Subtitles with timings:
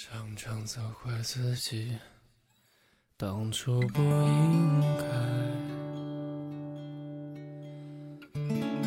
[0.00, 1.98] 常常责怪自己
[3.16, 5.02] 当初不应该，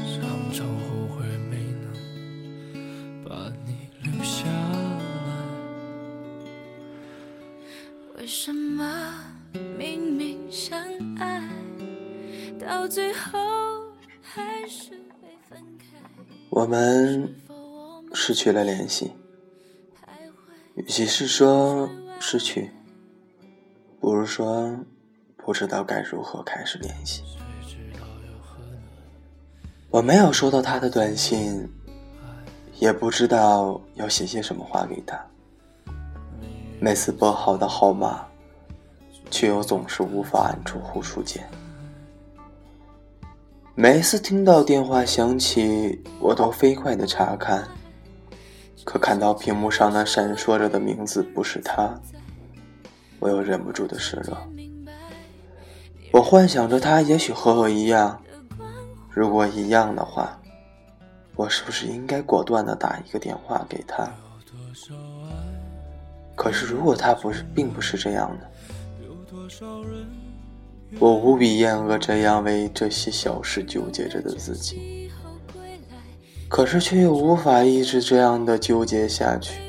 [0.07, 1.91] 常常后悔没能
[3.25, 5.29] 把你留下来。
[8.15, 9.13] 为什么
[9.77, 10.79] 明明相
[11.17, 11.45] 爱，
[12.57, 13.37] 到最后
[14.21, 15.85] 还是会分开？
[16.51, 17.35] 我们
[18.13, 19.11] 失去了联系，
[20.91, 21.89] 与其是说
[22.19, 22.69] 失去，
[24.01, 24.77] 不如说
[25.37, 27.23] 不知道该如何开始联系。
[29.89, 31.65] 我没有收到他的短信，
[32.77, 35.17] 也不知道要写些什么话给他。
[36.81, 38.25] 每次拨好的号码，
[39.29, 41.49] 却又总是无法按出呼出键。
[43.75, 47.65] 每次听到电话响起，我都飞快的查看，
[48.83, 51.99] 可看到屏幕上那闪烁着的名字不是他，
[53.19, 54.37] 我又忍不住的失落。
[56.11, 58.21] 我幻想着他也许和我一样，
[59.09, 60.37] 如果一样的话，
[61.35, 64.11] 我是不是应该果断的打一个电话给他？
[66.35, 68.51] 可是如果他不是，并不是这样的。
[70.99, 75.00] 我无比厌恶这样为这些小事纠结着的自己，
[76.51, 79.61] 可是却又无法抑制这样的纠结下去。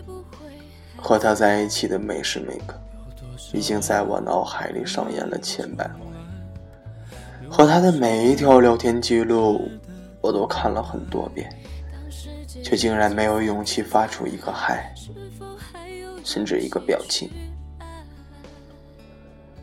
[0.96, 2.74] 和他在一起的每时每刻，
[3.52, 6.00] 已经在我脑海里上演了千百回。
[7.48, 9.70] 和他的每一条聊天记录，
[10.20, 11.48] 我都看了很多遍，
[12.64, 14.92] 却竟然没有勇气发出一个嗨，
[16.24, 17.30] 甚至一个表情。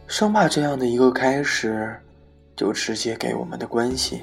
[0.08, 1.94] 生怕这样的一个开始，
[2.56, 4.22] 就直接给我们的关系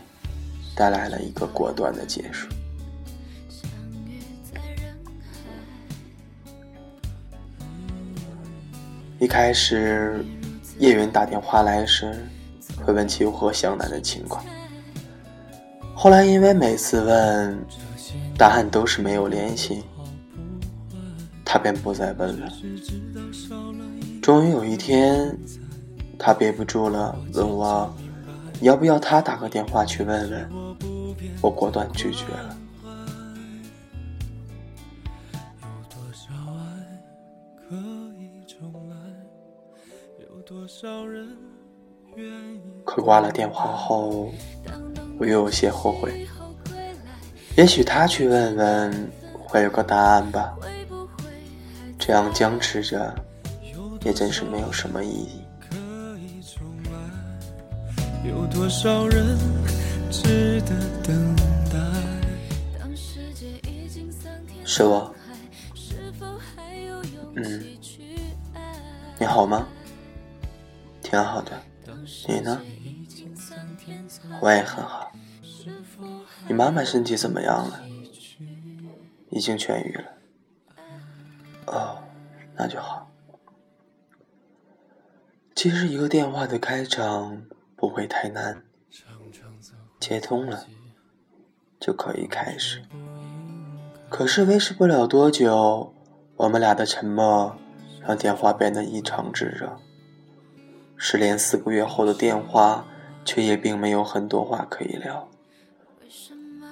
[0.74, 2.48] 带来了一个果断的结束。
[9.18, 10.24] 一开始，
[10.78, 12.26] 叶云打电话来时，
[12.84, 14.44] 会问起我和湘南的情况。
[15.94, 17.58] 后来因为每次问，
[18.36, 19.84] 答案都是没有联系，
[21.44, 22.52] 他便不再问了。
[24.20, 25.36] 终于有一天。
[26.18, 27.94] 他憋不住了，问我
[28.62, 30.50] 要不要他打个电话去问问。
[31.42, 32.55] 我果断拒绝了。
[42.84, 44.32] 可挂了电话后，
[45.18, 46.26] 我又有些后悔。
[47.56, 50.56] 也许他去问问，会有个答案吧。
[51.98, 53.14] 这样僵持着，
[54.02, 55.40] 也真是没有什么意义。
[58.24, 59.38] 有多少人
[60.10, 61.36] 值得等
[61.70, 61.78] 待？
[64.64, 65.14] 是我。
[67.36, 67.64] 嗯，
[69.18, 69.66] 你好吗？
[71.08, 71.62] 挺好的。
[72.26, 72.60] 你呢？
[74.40, 75.12] 我也很好。
[76.48, 77.80] 你妈妈身体怎么样了？
[79.30, 80.04] 已经痊愈了。
[81.66, 82.02] 哦，
[82.56, 83.08] 那就好。
[85.54, 87.46] 其实一个电话的开场。
[87.78, 88.62] 不会太难，
[90.00, 90.66] 接通了
[91.78, 92.82] 就可以开始。
[94.08, 95.92] 可是维持不了多久，
[96.36, 97.54] 我们俩的沉默
[98.00, 99.78] 让电话变得异常炙热。
[100.96, 102.86] 失联四个月后的电话，
[103.24, 105.28] 却也并没有很多话可以聊。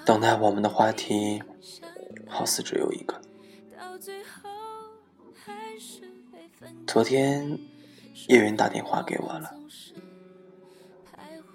[0.05, 1.43] 等待我们的话题，
[2.27, 3.21] 好似只有一个。
[6.87, 7.59] 昨天
[8.29, 9.55] 叶云打电话给我了。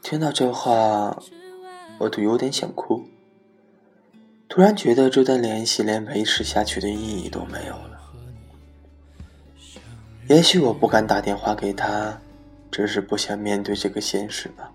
[0.02, 1.18] 听到这话，
[2.00, 3.08] 我都有点想哭。
[4.48, 8.00] 突然觉得这段联系连维持下去的意义都没有了。
[10.28, 12.20] 也许我不敢打电话给他，
[12.72, 14.72] 只是不想面对这个现实吧。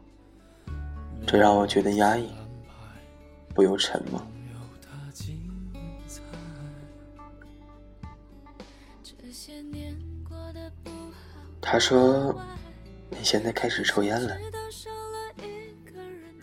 [1.26, 2.30] 这让我觉得压抑，
[3.54, 4.20] 不由沉默。
[11.60, 12.34] 他说
[13.10, 14.36] ：“你现在开始抽烟了。”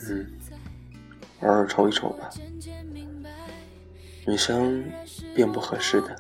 [0.10, 0.28] 嗯，
[1.42, 2.30] 偶尔抽一抽吧。
[4.26, 4.84] 女生
[5.36, 6.16] 并不合适的，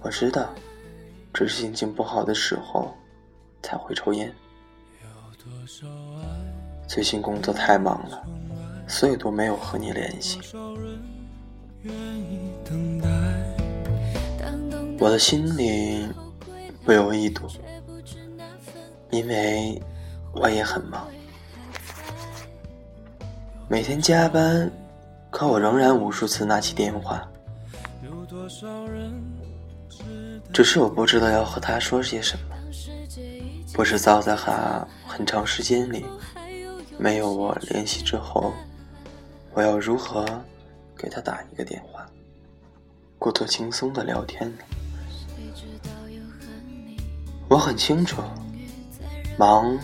[0.00, 0.52] 我知道，
[1.32, 2.96] 只是心情不好的时候
[3.66, 4.32] 才会抽烟。
[6.86, 8.24] 最近工作太忙了，
[8.86, 10.38] 所以都没有和你联系。
[15.00, 16.06] 我的心里
[16.84, 17.48] 不由一堵，
[19.10, 19.82] 因为
[20.32, 21.08] 我也很忙。
[23.68, 24.70] 每天加班，
[25.28, 27.28] 可我仍然无数次拿起电话。
[30.52, 32.54] 只是我不知道要和他说些什么。
[33.76, 36.02] 不知道在他很长时间里
[36.96, 38.54] 没有我联系之后，
[39.52, 40.24] 我要如何
[40.96, 42.06] 给他打一个电话，
[43.18, 44.64] 过得轻松的聊天呢？
[47.48, 48.22] 我很清楚，
[49.38, 49.78] 忙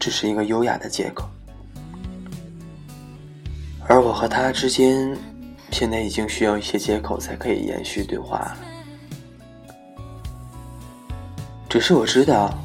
[0.00, 1.28] 只是一个优雅的借口，
[3.86, 5.14] 而我和他之间
[5.70, 8.56] 现在已经需要一些借口才可以延续对话了。
[11.68, 12.58] 只是我知道。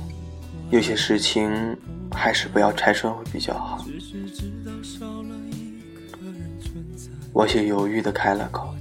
[0.71, 1.75] 有些事情
[2.12, 3.83] 还是不要拆穿会比较好。
[7.33, 8.74] 我却犹豫的开了口：“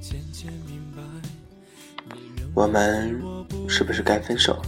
[2.55, 3.21] 我们
[3.69, 4.61] 是不是该分手？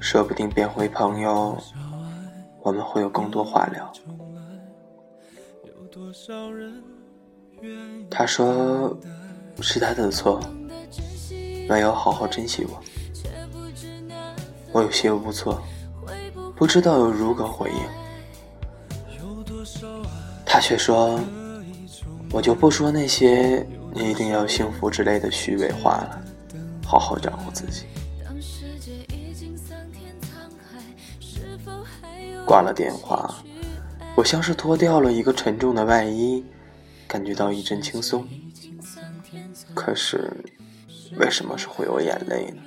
[0.00, 1.58] 说不定变回朋友，
[2.62, 3.92] 我们会有更多话聊。”
[8.10, 8.96] 他说
[9.60, 10.40] ：“是他的错，
[11.68, 12.82] 没有好好珍惜我。”
[14.74, 15.62] 我有些无措，
[16.56, 17.78] 不知道如何回应。
[20.44, 21.20] 他却说
[22.32, 26.20] ：“我就不说那些你一定要幸福之类的虚伪话了，
[26.84, 27.84] 好好照顾自己。”
[32.44, 33.32] 挂了电话，
[34.16, 36.44] 我像是脱掉了一个沉重的外衣，
[37.06, 38.26] 感觉到一阵轻松。
[39.72, 40.32] 可是，
[41.16, 42.62] 为什么是会有眼泪呢？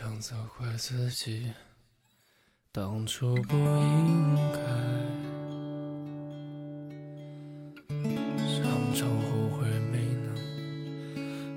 [0.00, 1.52] 常常责怪自己，
[2.72, 4.58] 当初不应该，
[8.48, 10.34] 常常后悔没能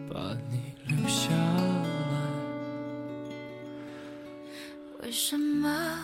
[0.10, 2.20] 把你留下来。
[5.02, 5.98] 为什么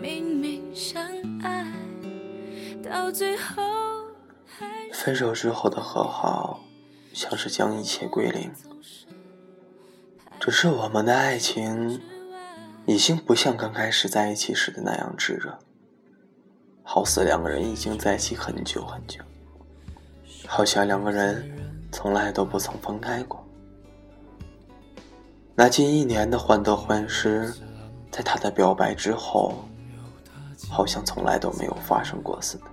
[0.00, 1.02] 明明相
[1.40, 1.66] 爱，
[2.80, 3.60] 到最后
[4.92, 6.62] 分手之后的和好，
[7.12, 8.52] 像是将一切归零。
[10.44, 12.02] 只是我们的爱情，
[12.84, 15.56] 已经不像刚开始在一起时的那样炙热，
[16.82, 19.20] 好似两个人已经在一起很久很久，
[20.48, 21.48] 好像两个人
[21.92, 23.46] 从来都不曾分开过。
[25.54, 27.54] 那近一年的患得患失，
[28.10, 29.54] 在他的表白之后，
[30.68, 32.64] 好像从来都没有发生过似的。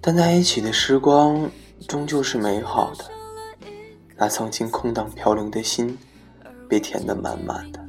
[0.00, 1.48] 但在一起的时光。
[1.88, 3.04] 终究是美好的，
[4.16, 5.98] 那曾经空荡飘零的心，
[6.68, 7.80] 被填得满满的。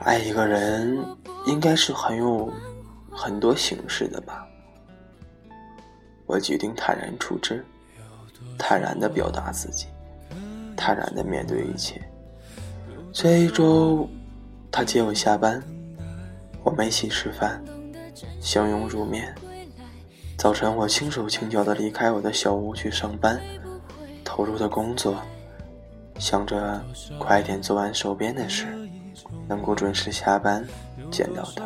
[0.00, 0.98] 爱一个人，
[1.46, 2.52] 应该是很有
[3.10, 4.46] 很多形式的吧。
[6.26, 7.64] 我决定坦然处之，
[8.58, 9.86] 坦然的表达自己，
[10.76, 12.02] 坦然的面对一切。
[13.12, 14.08] 这一周，
[14.70, 15.62] 他接我下班，
[16.62, 17.62] 我们一起吃饭，
[18.40, 19.34] 相拥入眠。
[20.36, 23.40] 早晨，我轻手轻脚地离开我的小屋去上班，
[24.22, 25.16] 投入的工作，
[26.18, 26.84] 想着
[27.18, 28.66] 快点做完手边的事，
[29.48, 30.64] 能够准时下班
[31.10, 31.64] 见到他。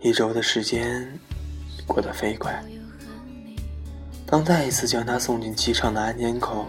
[0.00, 1.06] 一周的时间
[1.86, 2.64] 过得飞快。
[4.30, 6.64] 当再一次将他送进机场的安检口，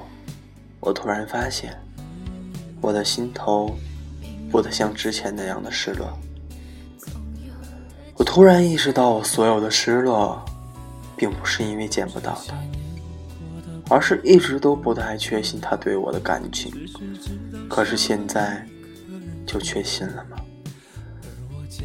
[0.79, 1.79] 我突然发现，
[2.81, 3.77] 我的心头
[4.49, 6.17] 不得像之前那样的失落。
[8.15, 10.43] 我突然意识到，我所有的失落，
[11.15, 12.55] 并不是因为见不到他，
[13.95, 16.73] 而是一直都不太确信他对我的感情。
[17.69, 18.65] 可是现在，
[19.45, 20.37] 就确信了吗？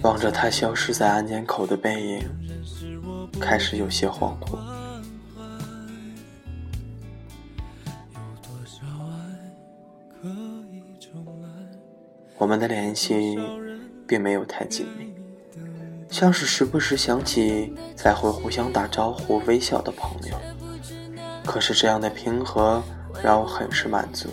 [0.00, 2.22] 望着他消失在安检口的背影，
[3.38, 4.58] 开始有些恍惚。
[12.38, 13.38] 我们的联系
[14.06, 15.12] 并没有太紧密，
[16.10, 20.36] 像是时不时想起才会互相打招呼、微笑的朋友。
[21.44, 22.82] 可是这样的平和
[23.22, 24.28] 让我很是满足。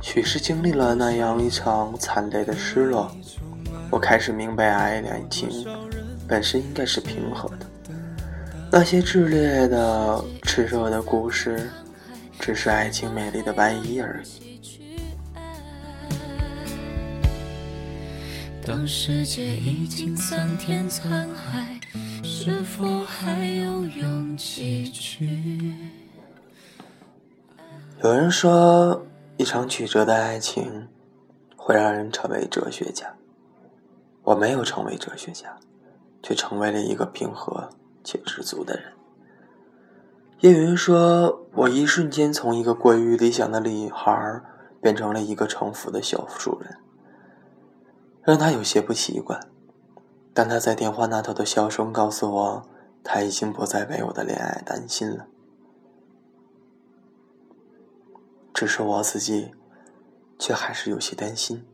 [0.00, 3.10] 许是经历了那样一场惨烈的失落，
[3.90, 5.48] 我开始明白，爱情
[6.26, 7.66] 本身应该是平和的。
[8.70, 11.70] 那些炽烈的、炽热的故事，
[12.38, 14.44] 只是爱情美丽的外衣而已。
[18.66, 21.78] 当世界已经桑田沧海，
[22.22, 25.74] 是否还有勇气去？
[28.02, 29.04] 有人说，
[29.36, 30.88] 一场曲折的爱情，
[31.56, 33.14] 会让人成为哲学家。
[34.22, 35.58] 我没有成为哲学家，
[36.22, 37.68] 却成为了一个平和
[38.02, 38.84] 且知足的人。
[40.40, 44.40] 叶云说：“我一瞬间从一个过于理想的女孩，
[44.80, 46.78] 变成了一个城府的小妇人，
[48.24, 49.48] 让他有些不习惯。
[50.32, 52.68] 但他在电话那头的笑声告诉我，
[53.04, 55.26] 他已经不再为我的恋爱担心了。
[58.52, 59.52] 只是我自己，
[60.38, 61.64] 却还是有些担心，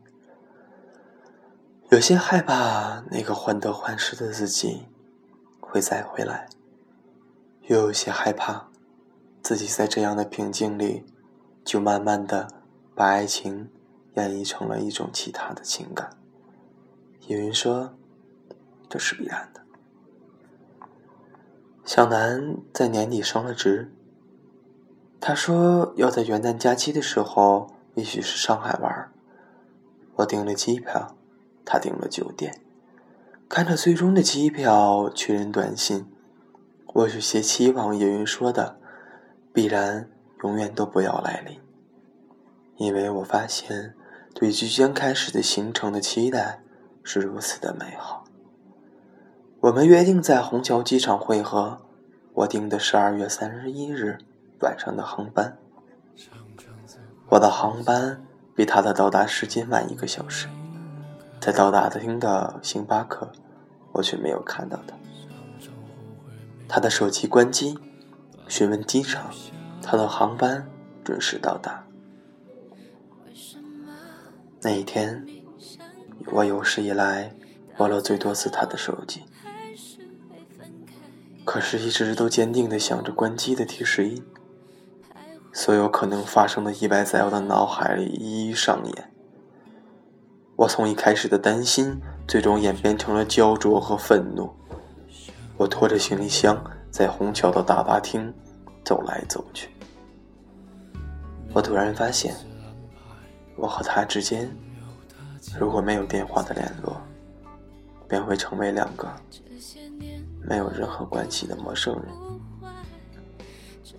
[1.89, 4.87] 有些害怕那个患得患失的自己
[5.59, 6.47] 会再回来。”
[7.67, 8.67] 又有些害怕，
[9.41, 11.05] 自己在这样的平静里，
[11.63, 12.47] 就慢慢的
[12.93, 13.69] 把爱情
[14.15, 16.20] 演绎成了一种其他的情感。
[17.27, 17.93] 叶云说
[18.89, 19.61] ：“这是必然的。”
[21.85, 23.91] 小南在年底升了职，
[25.19, 29.11] 他说要在元旦假期的时候一起去上海玩。
[30.15, 31.15] 我订了机票，
[31.65, 32.61] 他订了酒店，
[33.49, 36.05] 看着最终的机票，确认短信。
[36.93, 38.79] 我有些期望叶云说的
[39.53, 40.09] “必然
[40.43, 41.59] 永远都不要来临”，
[42.77, 43.95] 因为我发现
[44.33, 46.60] 对即将开始的行程的期待
[47.03, 48.23] 是如此的美好。
[49.59, 51.79] 我们约定在虹桥机场汇合，
[52.33, 54.17] 我订的十二月三十一日
[54.61, 55.57] 晚上的航班。
[57.29, 60.47] 我的航班比他的到达时间晚一个小时，
[61.39, 63.31] 在到达厅的星巴克，
[63.93, 64.95] 我却没有看到他。
[66.67, 67.77] 他的手机关机，
[68.47, 69.29] 询问机场，
[69.81, 70.67] 他的航班
[71.03, 71.85] 准时到达。
[74.61, 75.25] 那一天，
[76.27, 77.33] 我有史以来
[77.77, 79.23] 拨了最多次他的手机，
[81.43, 84.23] 可是一直都坚定的想着关机的提示音。
[85.53, 89.11] 所有可能发生的意外在我的脑海里一一上演。
[90.55, 94.49] 我从一开始的担心，最终演变成了焦灼和愤怒。
[95.57, 98.33] 我拖着行李箱在虹桥的大巴厅
[98.85, 99.69] 走来走去，
[101.53, 102.33] 我突然发现，
[103.57, 104.49] 我和他之间
[105.59, 106.99] 如果没有电话的联络，
[108.07, 109.07] 便会成为两个
[110.41, 112.03] 没有任何关系的陌生人。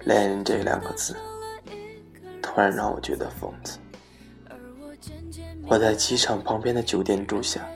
[0.05, 1.17] 恋人这两个字，
[2.43, 3.79] 突然让我觉得讽刺。
[5.69, 7.67] 我在机场旁边的酒店住下。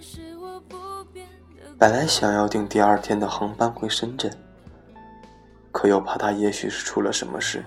[1.78, 4.32] 本来想要订第二天的航班回深圳，
[5.70, 7.64] 可又怕他也许是出了什么事，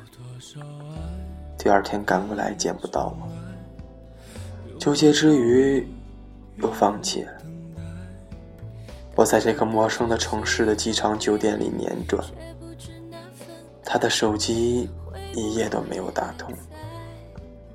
[1.57, 3.29] 第二天赶过来见不到我。
[4.79, 5.87] 纠结之余，
[6.61, 7.31] 又放弃了。
[9.15, 12.23] 我在这个陌生的城市的机场酒店里辗转，
[13.83, 14.89] 他的手机
[15.35, 16.53] 一夜都没有打通，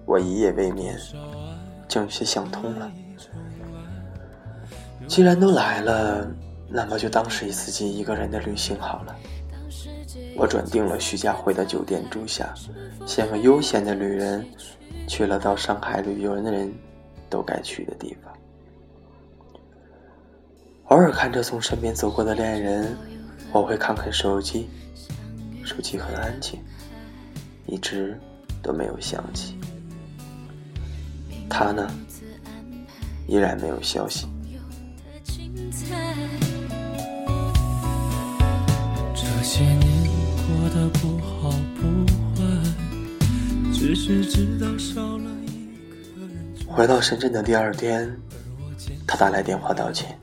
[0.06, 0.98] 我一夜未眠，
[1.86, 2.90] 竟有些想通了。
[5.06, 6.26] 既然都来了，
[6.66, 9.14] 那么就当是自己一个人的旅行好了。
[10.36, 12.54] 我转订了徐家汇的酒店住下，
[13.06, 14.44] 像个悠闲的旅人，
[15.06, 16.72] 去了到上海旅游的人
[17.28, 18.33] 都该去的地方。
[20.88, 22.96] 偶尔看着从身边走过的恋人，
[23.52, 24.68] 我会看看手机，
[25.64, 26.60] 手机很安静，
[27.66, 28.18] 一直
[28.62, 29.58] 都没有响起。
[31.48, 31.90] 他呢，
[33.26, 34.26] 依然没有消息。
[39.42, 40.08] 些年
[40.48, 41.82] 过得不好不
[42.34, 42.42] 坏，
[43.72, 46.66] 只是知道少了一个人。
[46.66, 48.10] 回到深圳的第二天，
[49.06, 50.18] 他打来电话道歉，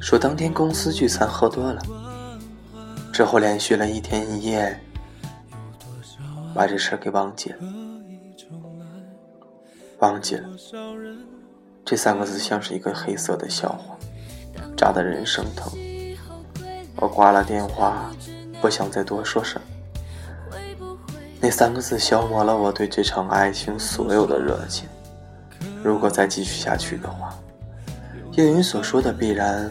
[0.00, 1.82] 说当天公司聚餐喝多了，
[3.12, 4.80] 之后连续了一天一夜，
[6.54, 7.56] 把这事给忘记了。
[9.98, 10.48] 忘记了
[11.84, 13.96] 这三个字像是一个黑色的笑话，
[14.76, 15.72] 扎得人生疼。
[16.96, 18.10] 我挂了电话，
[18.60, 20.96] 不想再多说什么。
[21.40, 24.88] 那三个字消磨了我对这场爱情所有的热情。
[25.82, 27.34] 如果再继续下去的话，
[28.32, 29.70] 叶云所说的必然，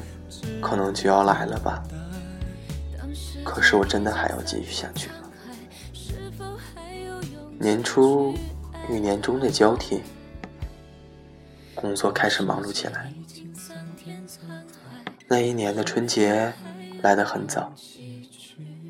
[0.62, 1.84] 可能就要来了吧。
[3.44, 5.16] 可是我真的还要继续下去吗？
[7.60, 8.34] 年初
[8.90, 10.02] 与年终的交替，
[11.76, 13.14] 工作开始忙碌起来。
[15.28, 16.54] 那一年的春节。
[17.04, 17.72] 来得很早，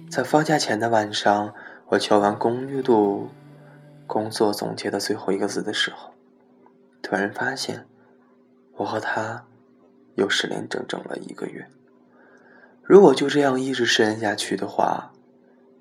[0.10, 1.54] 在放假前的晚上，
[1.88, 3.30] 我敲完公寓度
[4.08, 6.14] 工作总结的最后一个字的时候，
[7.02, 7.86] 突然发现，
[8.78, 9.44] 我和他
[10.18, 11.70] 又失联整整了一个月。
[12.84, 15.14] 如果就这样一直失联下去的话，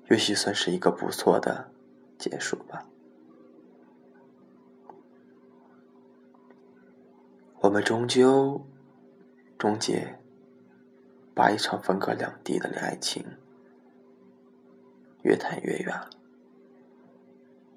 [0.09, 1.71] 也许算是一个不错的
[2.17, 2.85] 结束吧。
[7.61, 8.65] 我们终究
[9.57, 10.19] 终结，
[11.33, 13.25] 把一场分隔两地的恋爱情
[15.23, 16.09] 越谈越远了。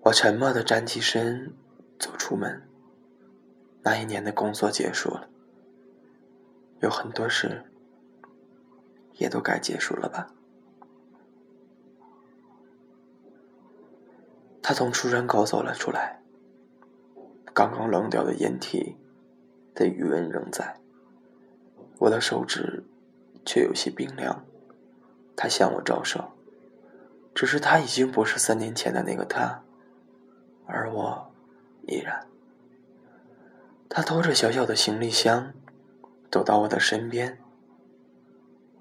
[0.02, 1.54] 我沉默的站起身，
[1.98, 2.62] 走出门。
[3.82, 5.28] 那一年的工作结束了，
[6.80, 7.64] 有很多事
[9.14, 10.28] 也都该结束了吧。
[14.62, 16.22] 他从出人口走了出来，
[17.52, 18.96] 刚刚冷掉的烟蒂
[19.74, 20.76] 的余温仍在，
[21.98, 22.84] 我的手指
[23.44, 24.44] 却有些冰凉。
[25.36, 26.32] 他向我招手，
[27.34, 29.62] 只是他已经不是三年前的那个他，
[30.66, 31.32] 而我
[31.88, 32.26] 依然。
[33.88, 35.52] 他拖着小小的行李箱，
[36.30, 37.38] 走到我的身边。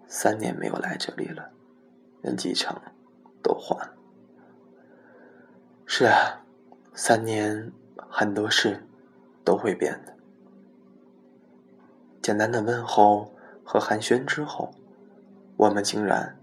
[0.08, 1.52] 三年没有来这里了，
[2.22, 2.82] 连机场
[3.42, 3.94] 都换了。
[5.86, 6.44] 是啊，
[6.94, 8.88] 三年很多事
[9.44, 10.16] 都会变的。
[12.22, 14.72] 简单的问候和寒暄之后，
[15.58, 16.38] 我们竟然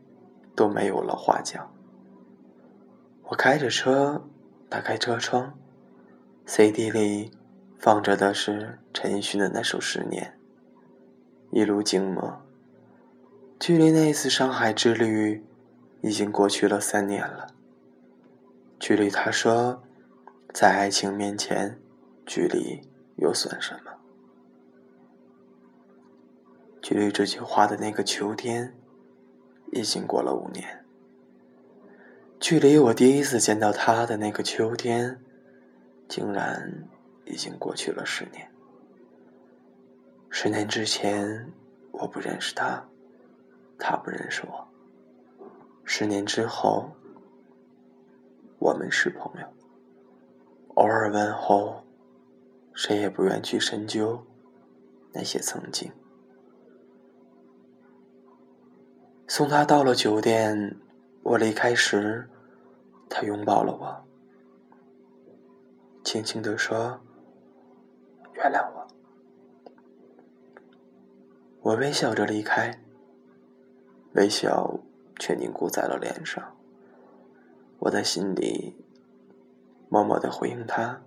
[0.55, 1.73] 都没有了话讲。
[3.25, 4.25] 我开着车，
[4.69, 5.59] 打开车窗
[6.47, 7.33] ，CD 里。
[7.79, 10.35] 放着的是陈奕迅的那首《十年》，
[11.51, 12.41] 一路静默。
[13.59, 15.45] 距离那一次上海之旅
[16.03, 17.49] 已经过去了三年了。
[18.79, 19.83] 距离他说，
[20.53, 21.79] 在爱情面前，
[22.25, 22.83] 距离
[23.17, 23.93] 又算什么？
[26.83, 28.75] 距离这句话的那个秋天，
[29.73, 30.85] 已经过了五年。
[32.39, 35.21] 距离我第一次见到他的那个秋天，
[36.09, 36.89] 竟然。
[37.29, 38.49] 已经过去了十年。
[40.29, 41.51] 十年之前，
[41.93, 42.85] 我不认识他，
[43.79, 44.69] 他不认识我。
[45.85, 46.91] 十年之后，
[48.59, 49.47] 我们是朋友，
[50.75, 51.83] 偶尔问候，
[52.75, 54.23] 谁也不愿去深究
[55.13, 55.91] 那些曾经。
[59.29, 60.77] 送他到了酒店，
[61.23, 62.29] 我离开时，
[63.09, 64.05] 他拥抱了我，
[66.05, 67.01] 轻轻地说。
[68.35, 68.86] 原谅我，
[71.67, 72.79] 我微笑着离开，
[74.13, 74.79] 微笑
[75.19, 76.57] 却凝固在了脸上。
[77.81, 78.77] 我在心里
[79.89, 81.01] 默默的回应他：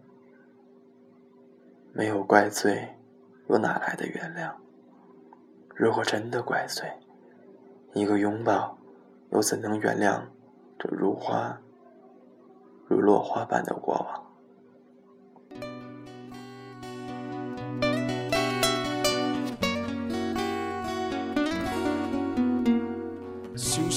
[1.93, 2.97] 没有怪罪，
[3.47, 4.51] 又哪来的原谅？
[5.73, 6.91] 如果真的怪罪，
[7.93, 8.77] 一个拥抱，
[9.31, 10.23] 又怎能原谅
[10.77, 11.61] 这如花、
[12.85, 14.28] 如落花般的过往？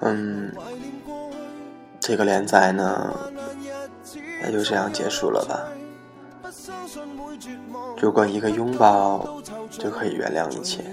[0.00, 0.52] 嗯，
[1.98, 3.16] 这个连载呢，
[4.44, 5.68] 也就这样结束了吧。
[8.00, 10.84] 如果一个拥抱就可以原谅一切，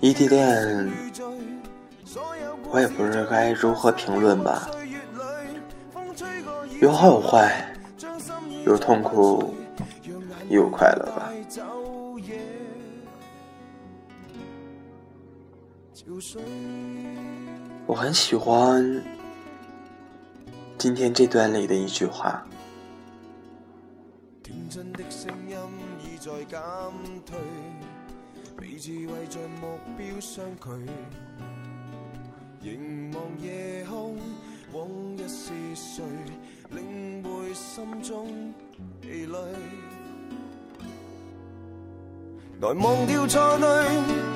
[0.00, 0.90] 异地恋，
[2.70, 4.68] 我也不知该如何评论吧。
[6.80, 7.74] 有好有坏，
[8.64, 9.54] 有痛苦，
[10.48, 11.32] 也有快乐吧。
[17.86, 19.02] 我很喜欢
[20.78, 22.46] 今天这段里的一句话。
[24.40, 25.56] 天真的声音
[26.04, 26.60] 已在减
[27.26, 27.36] 退，
[28.56, 30.70] 被智慧着目标相距。
[32.60, 34.16] 凝望夜空，
[34.72, 36.04] 往日是谁
[36.70, 38.54] 领会心中
[39.00, 39.38] 疲累？
[42.60, 44.35] 来忘掉错对。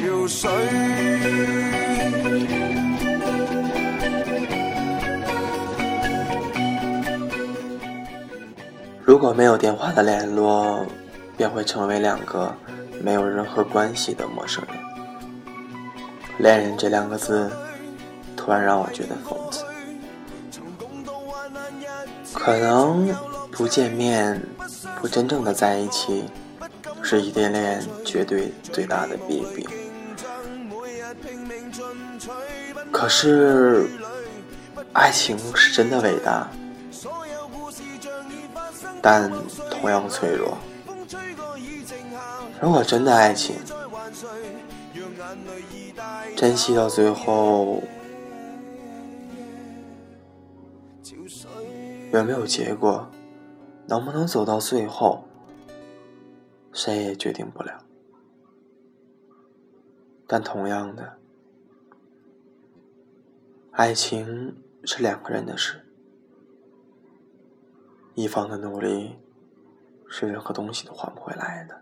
[0.00, 0.50] 潮水。
[9.04, 10.86] 如果没有电话的联络，
[11.36, 12.54] 便会成为两个
[13.02, 14.76] 没有任何关系的陌生人。
[16.38, 17.50] 恋人这两个字，
[18.36, 19.64] 突然让我觉得讽刺。
[22.32, 23.14] 可能
[23.50, 24.40] 不见面，
[25.00, 26.24] 不真正的在一起，
[27.02, 29.66] 是异地恋绝对最大的弊病。
[32.92, 33.88] 可是，
[34.92, 36.48] 爱情是真的伟大。
[39.02, 39.32] 但
[39.70, 40.58] 同样脆弱。
[42.60, 43.56] 如果真的爱情，
[46.36, 47.82] 珍惜到最后，
[52.12, 53.10] 有没有结果，
[53.86, 55.24] 能不能走到最后，
[56.72, 57.72] 谁也决定不了。
[60.26, 61.16] 但同样的，
[63.80, 65.80] 爱情是两个人的事。
[68.14, 69.16] 一方的努力
[70.06, 71.80] 是任何东西都换不回来的。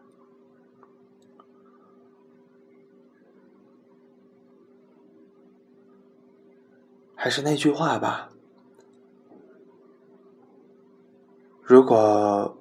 [7.16, 8.30] 还是那句话吧，
[11.64, 12.56] 如果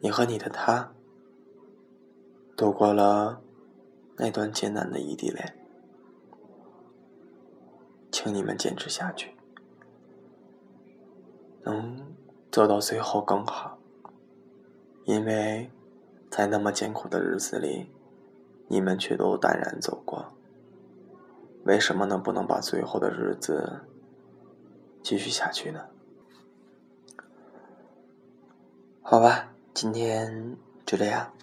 [0.00, 0.94] 你和你的他
[2.56, 3.42] 度过了
[4.16, 5.65] 那段艰难的异地恋，
[8.26, 9.36] 请你们坚持下去，
[11.62, 12.04] 能。
[12.50, 13.78] 走到最后更好，
[15.04, 15.70] 因为
[16.28, 17.92] 在那么艰苦的日子里，
[18.66, 20.32] 你们却都淡然走过。
[21.64, 23.82] 为什么能不能把最后的日子
[25.04, 25.86] 继续下去呢？
[29.02, 31.35] 好吧，今天就这样。